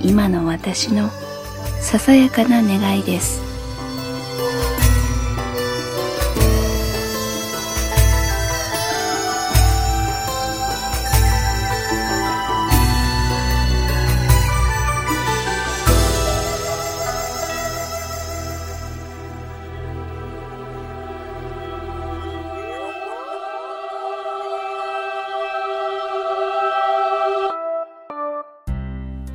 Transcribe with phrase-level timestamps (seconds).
[0.00, 1.10] 今の私の
[1.80, 3.53] ささやかな願いです。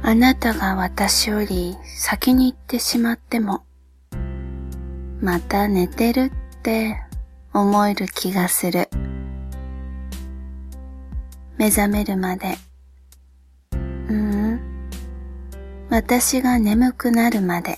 [0.10, 3.62] あなたが私より先に行ってしまっても、
[5.22, 7.00] また寝てるって
[7.54, 8.90] 思える気がする。
[11.60, 12.58] 目覚めるまで。
[13.72, 13.78] う
[14.12, 14.60] うん。
[15.92, 17.78] 私が眠くなるまで。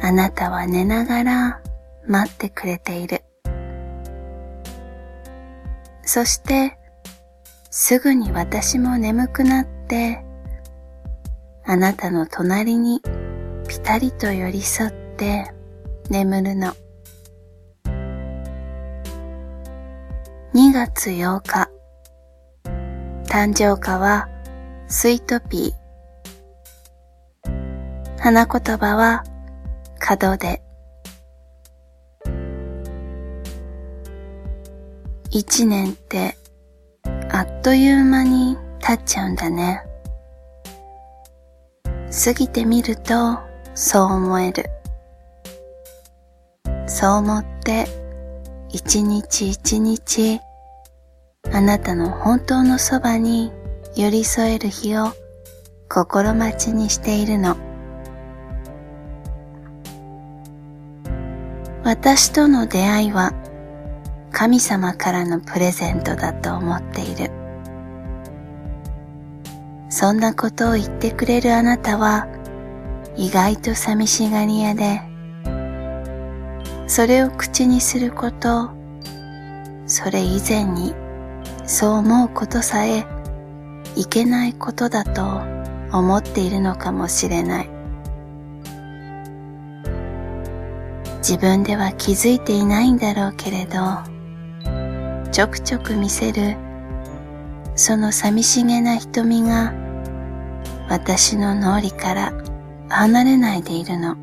[0.00, 1.60] あなたは寝ながら
[2.06, 3.24] 待ってくれている。
[6.04, 6.78] そして、
[7.70, 10.24] すぐに私も眠くなって、
[11.66, 13.02] あなたの隣に
[13.68, 15.52] ぴたりと寄り添って
[16.08, 16.72] 眠るの。
[20.54, 21.68] 2月8日、
[23.26, 24.28] 誕生花は
[24.88, 28.18] スイートピー。
[28.18, 29.24] 花言葉は
[29.98, 30.62] 角で。
[35.30, 36.38] 一年って
[37.30, 39.82] あっという間に経っちゃうんだね。
[42.24, 43.38] 過ぎてみると
[43.74, 44.64] そう思える。
[46.86, 47.86] そう思って
[48.70, 50.40] 一日一日
[51.52, 53.52] あなたの本当のそばに
[53.96, 55.12] 寄り添える日を
[55.88, 57.56] 心待ちにしているの。
[61.84, 63.32] 私との出会いは
[64.32, 67.41] 神様からのプレゼントだと思っている。
[69.92, 72.26] そんなことを言ってくれるあなたは
[73.14, 75.02] 意外と寂しがり屋で、
[76.86, 78.70] それを口にすること、
[79.86, 80.94] それ以前に
[81.66, 83.04] そう思うことさえ
[83.94, 85.42] いけないことだと
[85.94, 87.70] 思っているのかもしれない。
[91.18, 93.74] 自分では気づいていないんだろうけれど、
[95.30, 96.56] ちょくちょく見せる
[97.74, 99.74] その寂しげな瞳が
[100.92, 102.34] 私の脳裏から
[102.90, 104.14] 離れないでいるの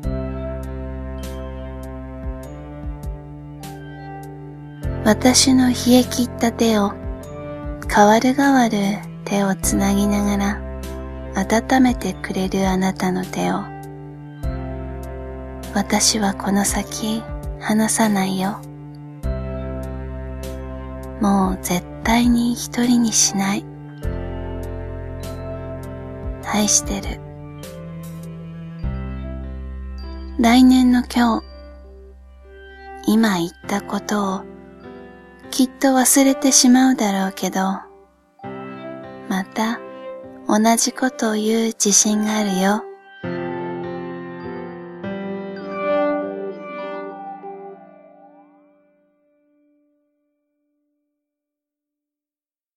[5.04, 6.92] 私の冷え切った手を
[7.92, 8.78] 変わる変わる
[9.24, 10.60] 手をつなぎながら
[11.34, 13.64] 温めてくれるあなたの手を
[15.74, 17.20] 私はこの先
[17.58, 18.60] 離さないよ。
[21.20, 23.69] もう絶対に一人にしない。
[26.52, 27.20] 愛してる。
[30.38, 31.44] 来年の今日、
[33.06, 34.42] 今言ったことを
[35.50, 37.60] きっと忘れてしまうだろうけど、
[39.28, 39.78] また
[40.48, 42.89] 同じことを言う自信があるよ。